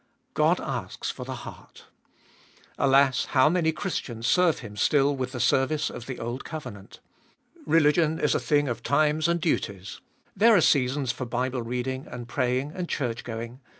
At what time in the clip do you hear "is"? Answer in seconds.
8.19-8.33